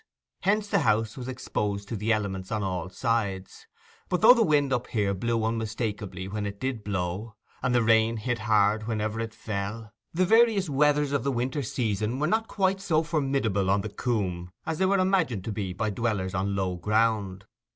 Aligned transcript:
Hence 0.39 0.67
the 0.67 0.79
house 0.79 1.15
was 1.15 1.27
exposed 1.27 1.87
to 1.89 1.95
the 1.95 2.11
elements 2.11 2.51
on 2.51 2.63
all 2.63 2.89
sides. 2.89 3.67
But, 4.09 4.21
though 4.21 4.33
the 4.33 4.41
wind 4.41 4.73
up 4.73 4.87
here 4.87 5.13
blew 5.13 5.45
unmistakably 5.45 6.27
when 6.27 6.47
it 6.47 6.59
did 6.59 6.83
blow, 6.83 7.35
and 7.61 7.75
the 7.75 7.83
rain 7.83 8.17
hit 8.17 8.39
hard 8.39 8.87
whenever 8.87 9.19
it 9.19 9.31
fell, 9.35 9.93
the 10.11 10.25
various 10.25 10.67
weathers 10.69 11.11
of 11.11 11.23
the 11.23 11.31
winter 11.31 11.61
season 11.61 12.17
were 12.17 12.25
not 12.25 12.47
quite 12.47 12.81
so 12.81 13.03
formidable 13.03 13.69
on 13.69 13.81
the 13.81 13.89
coomb 13.89 14.51
as 14.65 14.79
they 14.79 14.87
were 14.87 14.97
imagined 14.97 15.43
to 15.43 15.51
be 15.51 15.71
by 15.71 15.91
dwellers 15.91 16.33
on 16.33 16.55
low 16.55 16.77
ground. 16.77 17.45